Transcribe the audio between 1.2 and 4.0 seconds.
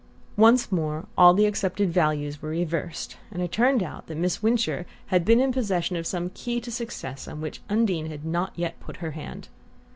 the accepted values were reversed, and it turned